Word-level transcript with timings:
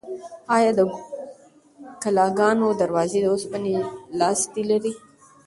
ایا 0.55 0.71
د 0.77 0.81
کلاګانو 2.03 2.67
دروازې 2.81 3.19
د 3.21 3.25
اوسپنې 3.33 3.73
لاستي 4.19 4.63
لرل؟ 4.69 4.95